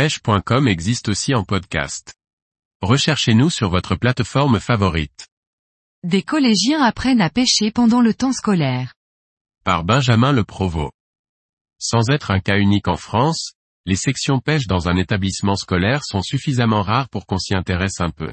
[0.00, 2.14] pêche.com existe aussi en podcast.
[2.80, 5.28] Recherchez-nous sur votre plateforme favorite.
[6.04, 8.94] Des collégiens apprennent à pêcher pendant le temps scolaire.
[9.62, 10.94] Par Benjamin Le Provost.
[11.78, 13.52] Sans être un cas unique en France,
[13.84, 18.08] les sections pêche dans un établissement scolaire sont suffisamment rares pour qu'on s'y intéresse un
[18.08, 18.32] peu.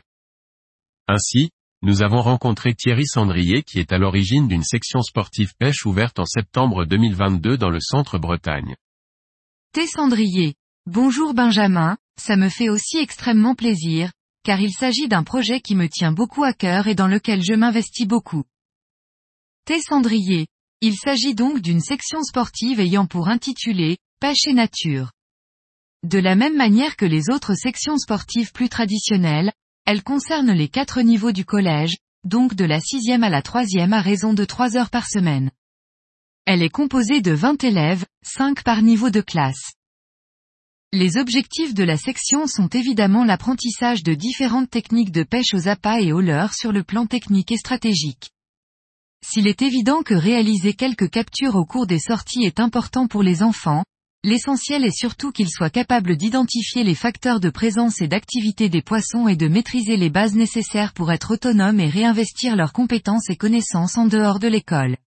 [1.09, 1.49] Ainsi,
[1.81, 6.25] nous avons rencontré Thierry Sandrier qui est à l'origine d'une section sportive pêche ouverte en
[6.25, 8.77] septembre 2022 dans le centre Bretagne.
[9.73, 9.86] T.
[9.86, 10.55] Sandrier.
[10.90, 15.90] Bonjour Benjamin, ça me fait aussi extrêmement plaisir, car il s'agit d'un projet qui me
[15.90, 18.45] tient beaucoup à cœur et dans lequel je m'investis beaucoup.
[19.66, 19.81] T.
[19.81, 20.48] Sandrier.
[20.80, 25.12] Il s'agit donc d'une section sportive ayant pour intitulé, Pêche et Nature.
[26.04, 29.52] De la même manière que les autres sections sportives plus traditionnelles,
[29.86, 34.00] elle concerne les quatre niveaux du collège, donc de la sixième à la troisième à
[34.00, 35.52] raison de trois heures par semaine.
[36.45, 39.73] Elle est composée de 20 élèves, 5 par niveau de classe.
[40.94, 46.02] Les objectifs de la section sont évidemment l'apprentissage de différentes techniques de pêche aux appâts
[46.02, 48.31] et aux leurres sur le plan technique et stratégique.
[49.26, 53.44] S'il est évident que réaliser quelques captures au cours des sorties est important pour les
[53.44, 53.84] enfants,
[54.23, 59.28] L'essentiel est surtout qu'ils soient capables d'identifier les facteurs de présence et d'activité des poissons
[59.28, 63.98] et de maîtriser les bases nécessaires pour être autonomes et réinvestir leurs compétences et connaissances
[63.98, 64.98] en dehors de l'école.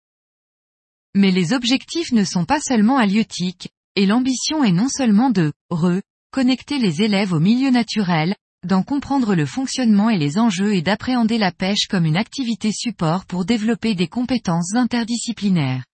[1.14, 6.00] Mais les objectifs ne sont pas seulement halieutiques, et l'ambition est non seulement de, re,
[6.30, 11.38] connecter les élèves au milieu naturel, d'en comprendre le fonctionnement et les enjeux et d'appréhender
[11.38, 15.84] la pêche comme une activité support pour développer des compétences interdisciplinaires.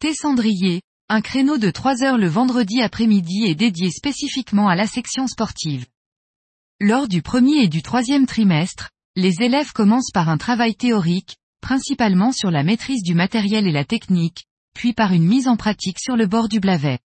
[0.00, 5.26] Tessandrier, un créneau de 3 heures le vendredi après-midi est dédié spécifiquement à la section
[5.26, 5.86] sportive.
[6.80, 12.32] Lors du premier et du troisième trimestre, les élèves commencent par un travail théorique, principalement
[12.32, 16.16] sur la maîtrise du matériel et la technique, puis par une mise en pratique sur
[16.16, 16.98] le bord du Blavet.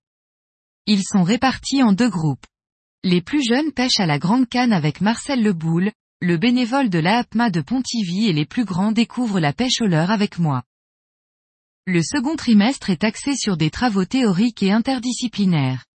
[0.85, 2.45] Ils sont répartis en deux groupes.
[3.03, 7.49] Les plus jeunes pêchent à la grande canne avec Marcel Leboul, le bénévole de l'AAPMA
[7.49, 10.63] de Pontivy et les plus grands découvrent la pêche au leurre avec moi.
[11.85, 15.85] Le second trimestre est axé sur des travaux théoriques et interdisciplinaires.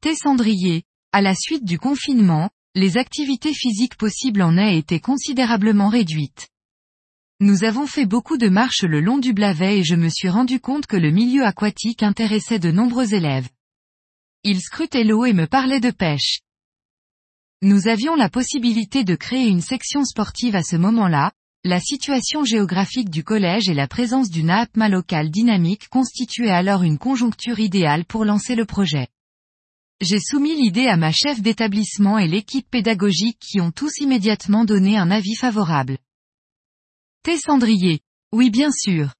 [0.00, 6.48] Tessandrier, à la suite du confinement, les activités physiques possibles en aient été considérablement réduites.
[7.44, 10.60] Nous avons fait beaucoup de marches le long du Blavet et je me suis rendu
[10.60, 13.48] compte que le milieu aquatique intéressait de nombreux élèves.
[14.44, 16.38] Ils scrutaient l'eau et me parlaient de pêche.
[17.60, 21.32] Nous avions la possibilité de créer une section sportive à ce moment-là,
[21.64, 26.98] la situation géographique du collège et la présence d'une APMA locale dynamique constituaient alors une
[26.98, 29.08] conjoncture idéale pour lancer le projet.
[30.00, 34.96] J'ai soumis l'idée à ma chef d'établissement et l'équipe pédagogique qui ont tous immédiatement donné
[34.96, 35.98] un avis favorable.
[37.24, 38.00] Tessandrier.
[38.32, 39.14] Oui bien sûr.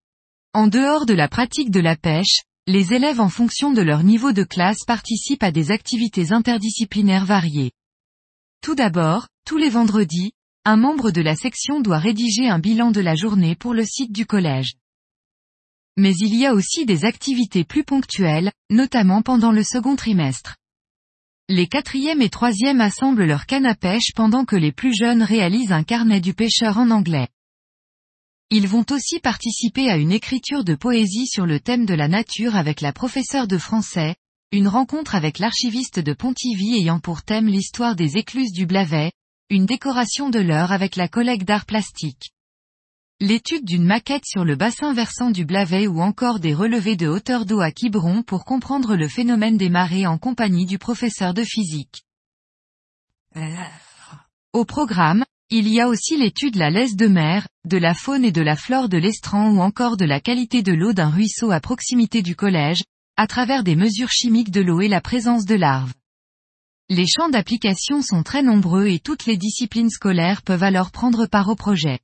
[0.54, 4.32] En dehors de la pratique de la pêche, les élèves en fonction de leur niveau
[4.32, 7.70] de classe participent à des activités interdisciplinaires variées.
[8.60, 10.32] Tout d'abord, tous les vendredis,
[10.64, 14.10] un membre de la section doit rédiger un bilan de la journée pour le site
[14.10, 14.74] du collège.
[15.96, 20.56] Mais il y a aussi des activités plus ponctuelles, notamment pendant le second trimestre.
[21.48, 25.70] Les quatrièmes et troisièmes assemblent leur canne à pêche pendant que les plus jeunes réalisent
[25.70, 27.28] un carnet du pêcheur en anglais.
[28.54, 32.54] Ils vont aussi participer à une écriture de poésie sur le thème de la nature
[32.54, 34.14] avec la professeure de français,
[34.50, 39.10] une rencontre avec l'archiviste de Pontivy ayant pour thème l'histoire des écluses du Blavet,
[39.48, 42.34] une décoration de l'heure avec la collègue d'art plastique.
[43.20, 47.46] L'étude d'une maquette sur le bassin versant du Blavet ou encore des relevés de hauteur
[47.46, 52.02] d'eau à Quiberon pour comprendre le phénomène des marées en compagnie du professeur de physique.
[54.52, 55.24] Au programme,
[55.54, 58.56] il y a aussi l'étude la laisse de mer, de la faune et de la
[58.56, 62.34] flore de l'estran ou encore de la qualité de l'eau d'un ruisseau à proximité du
[62.34, 62.82] collège,
[63.18, 65.92] à travers des mesures chimiques de l'eau et la présence de larves.
[66.88, 71.50] Les champs d'application sont très nombreux et toutes les disciplines scolaires peuvent alors prendre part
[71.50, 71.98] au projet.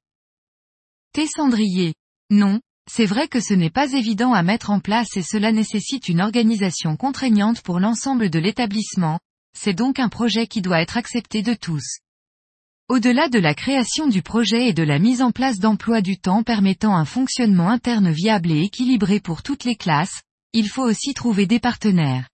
[1.14, 1.94] Tessandrier.
[2.28, 2.60] Non,
[2.90, 6.20] c'est vrai que ce n'est pas évident à mettre en place et cela nécessite une
[6.20, 9.18] organisation contraignante pour l'ensemble de l'établissement,
[9.56, 12.00] c'est donc un projet qui doit être accepté de tous.
[12.88, 16.42] Au-delà de la création du projet et de la mise en place d'emplois du temps
[16.42, 20.22] permettant un fonctionnement interne viable et équilibré pour toutes les classes,
[20.54, 22.30] il faut aussi trouver des partenaires.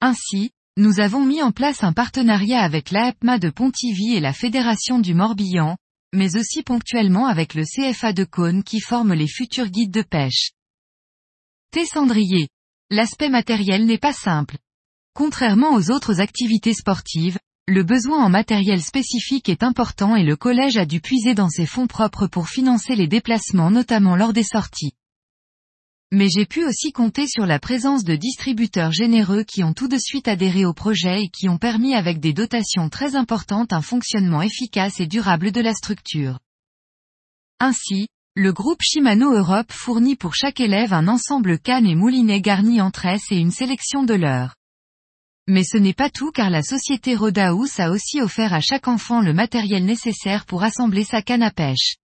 [0.00, 5.00] Ainsi, nous avons mis en place un partenariat avec l'AEPMA de Pontivy et la Fédération
[5.00, 5.76] du Morbihan,
[6.14, 10.52] mais aussi ponctuellement avec le CFA de Cône qui forme les futurs guides de pêche.
[11.72, 12.48] Tessandrier.
[12.88, 14.56] L'aspect matériel n'est pas simple.
[15.12, 17.38] Contrairement aux autres activités sportives,
[17.68, 21.66] le besoin en matériel spécifique est important et le collège a dû puiser dans ses
[21.66, 24.94] fonds propres pour financer les déplacements notamment lors des sorties.
[26.10, 29.98] mais j'ai pu aussi compter sur la présence de distributeurs généreux qui ont tout de
[29.98, 34.40] suite adhéré au projet et qui ont permis avec des dotations très importantes un fonctionnement
[34.40, 36.38] efficace et durable de la structure.
[37.60, 42.80] Ainsi, le groupe Shimano Europe fournit pour chaque élève un ensemble canne et moulinet garni
[42.80, 44.57] en tresse et une sélection de leurs.
[45.50, 49.22] Mais ce n'est pas tout car la société Rodaus a aussi offert à chaque enfant
[49.22, 51.96] le matériel nécessaire pour assembler sa canne à pêche.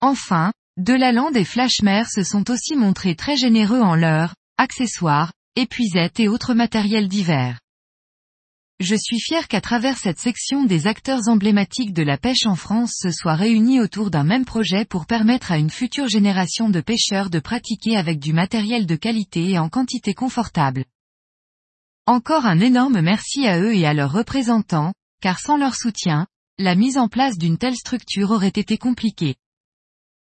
[0.00, 6.28] Enfin, Delalande et Flashmer se sont aussi montrés très généreux en leurs, accessoires, épuisettes et
[6.28, 7.58] autres matériels divers.
[8.78, 12.94] Je suis fier qu'à travers cette section des acteurs emblématiques de la pêche en France
[12.96, 17.28] se soient réunis autour d'un même projet pour permettre à une future génération de pêcheurs
[17.28, 20.84] de pratiquer avec du matériel de qualité et en quantité confortable.
[22.08, 26.26] Encore un énorme merci à eux et à leurs représentants, car sans leur soutien,
[26.58, 29.36] la mise en place d'une telle structure aurait été compliquée.